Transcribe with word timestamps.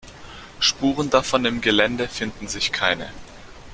Spuren 0.59 1.11
davon 1.11 1.45
im 1.45 1.61
Gelände 1.61 2.07
finden 2.07 2.47
sich 2.47 2.71
keine. 2.71 3.07